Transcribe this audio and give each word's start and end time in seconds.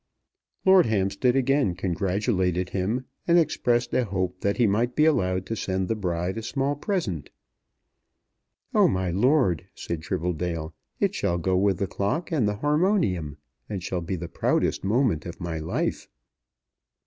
Lord 0.65 0.87
Hampstead 0.87 1.35
again 1.35 1.75
congratulated 1.75 2.69
him, 2.69 3.05
and 3.27 3.37
expressed 3.37 3.93
a 3.93 4.03
hope 4.03 4.39
that 4.41 4.57
he 4.57 4.65
might 4.65 4.95
be 4.95 5.05
allowed 5.05 5.45
to 5.45 5.55
send 5.55 5.87
the 5.87 5.95
bride 5.95 6.39
a 6.39 6.41
small 6.41 6.75
present. 6.75 7.29
"Oh, 8.73 8.87
my 8.87 9.11
lord," 9.11 9.67
said 9.75 10.01
Tribbledale, 10.01 10.73
"it 10.99 11.13
shall 11.13 11.37
go 11.37 11.55
with 11.55 11.77
the 11.77 11.85
clock 11.85 12.31
and 12.31 12.47
the 12.47 12.55
harmonium, 12.55 13.37
and 13.69 13.83
shall 13.83 14.01
be 14.01 14.15
the 14.15 14.27
proudest 14.27 14.83
moment 14.83 15.27
of 15.27 15.39
my 15.39 15.59
life." 15.59 16.07